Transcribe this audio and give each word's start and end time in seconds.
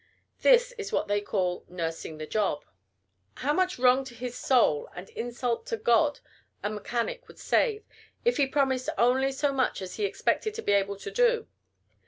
This 0.41 0.71
is 0.79 0.91
what 0.91 1.07
they 1.07 1.21
call 1.21 1.63
"nursing" 1.69 2.17
the 2.17 2.25
job. 2.25 2.65
How 3.35 3.53
much 3.53 3.77
wrong 3.77 4.03
to 4.05 4.15
his 4.15 4.35
soul 4.35 4.89
and 4.95 5.07
insult 5.11 5.67
to 5.67 5.77
God 5.77 6.21
a 6.63 6.71
mechanic 6.71 7.27
would 7.27 7.37
save, 7.37 7.85
if 8.25 8.37
he 8.37 8.47
promised 8.47 8.89
only 8.97 9.31
so 9.31 9.53
much 9.53 9.79
as 9.79 9.97
he 9.97 10.05
expected 10.05 10.55
to 10.55 10.63
be 10.63 10.71
able 10.71 10.95
to 10.97 11.11
do. 11.11 11.47